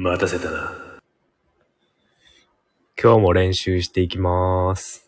[0.00, 0.72] 待たせたな。
[3.02, 5.07] 今日も練習していきます。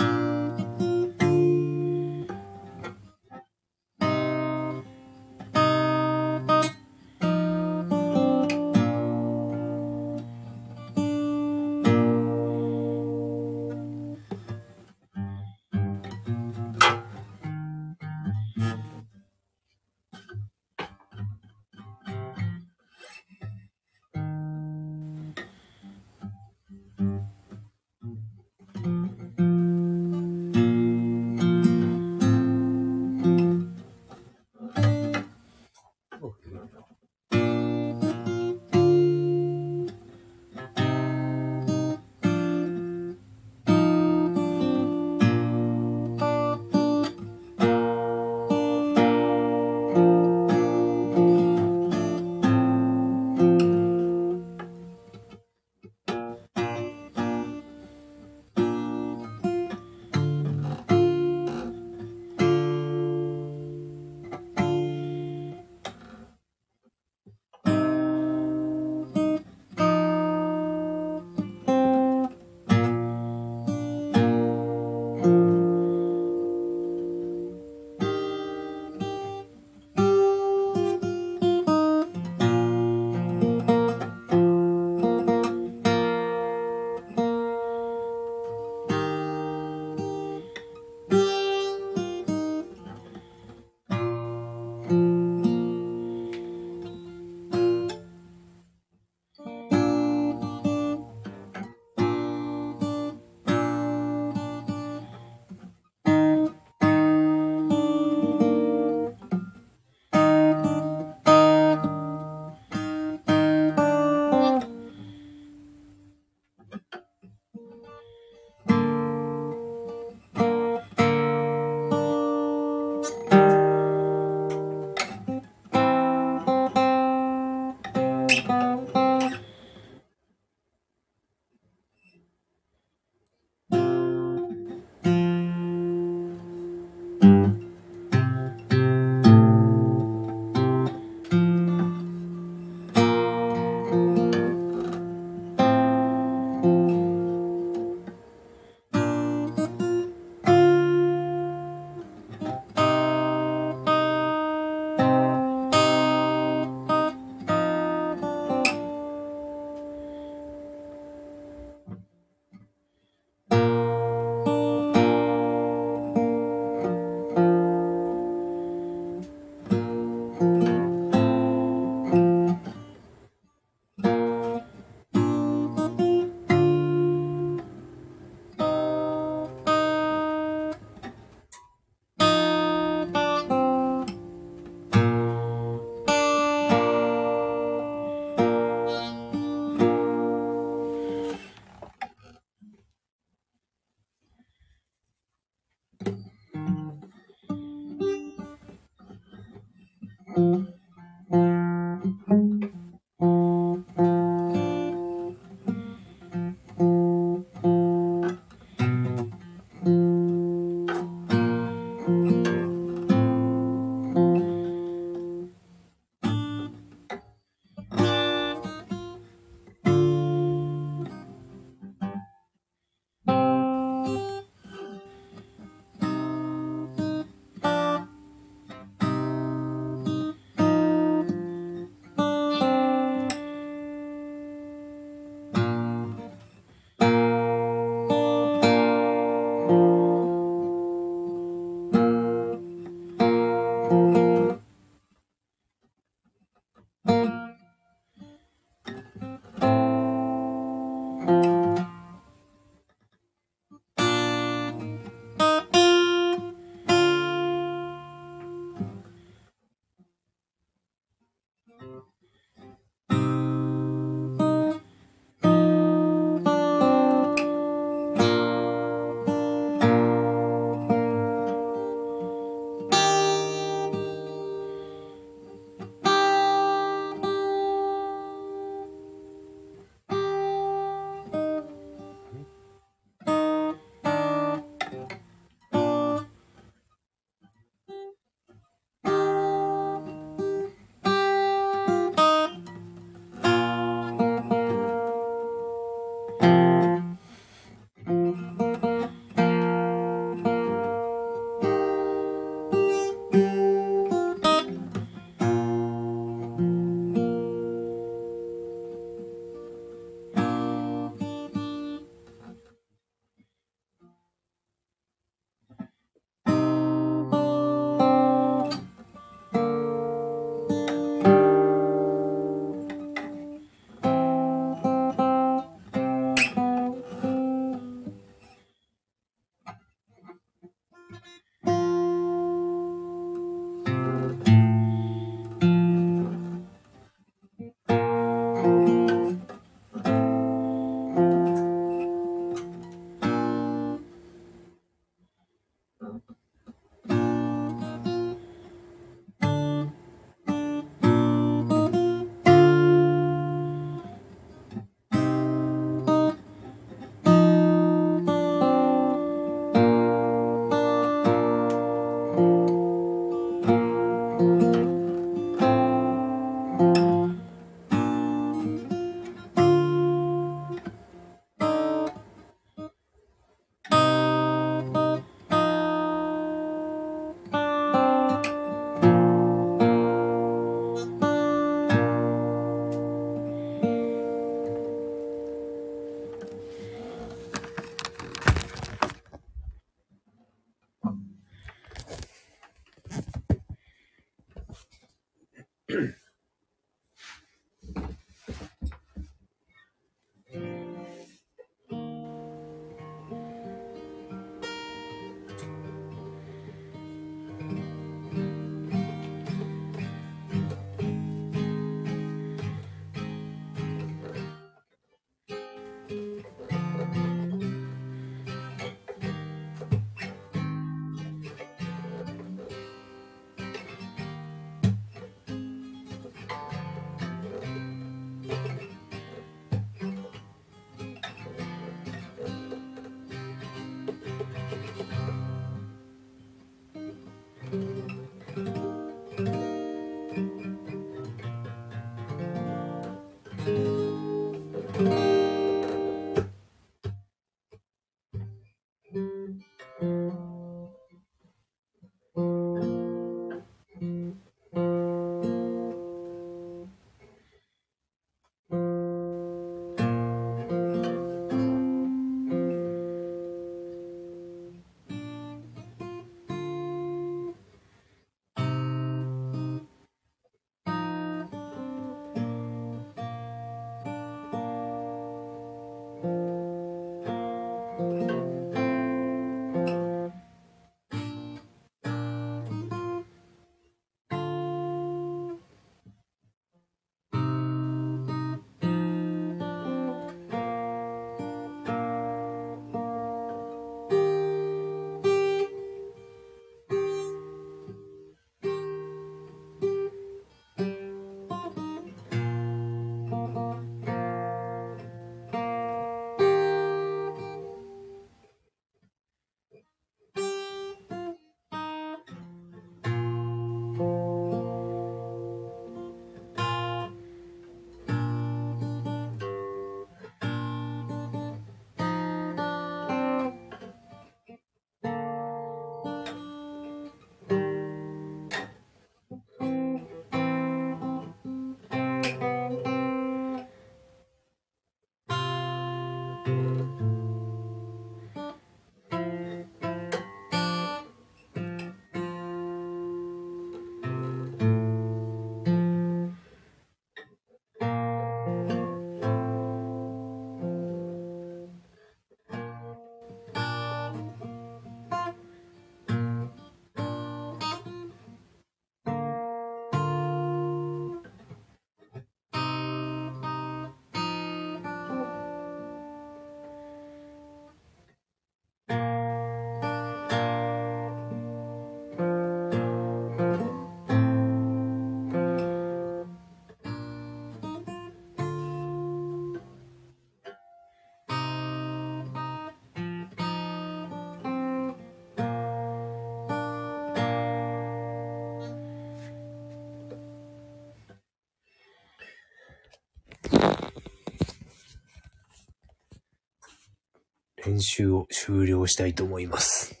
[597.68, 600.00] 練習を終了したいと思います。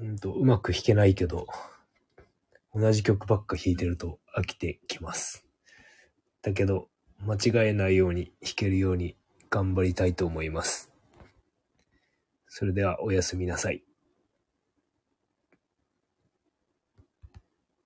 [0.00, 1.48] うんと、うまく弾けないけど、
[2.72, 5.44] 同じ曲ばっか弾いてると飽きてきます。
[6.42, 9.16] だけど、間違えないように弾けるように
[9.50, 10.92] 頑張りたいと思います。
[12.46, 13.85] それではおやすみなさい。